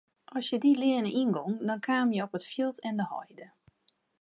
As 0.37 0.43
je 0.49 0.57
dy 0.63 0.71
leane 0.81 1.11
yngongen 1.21 1.65
dan 1.67 1.79
kamen 1.87 2.13
je 2.15 2.21
op 2.25 2.35
it 2.37 2.49
fjild 2.51 2.77
en 2.87 2.95
de 2.99 3.05
heide. 3.11 3.47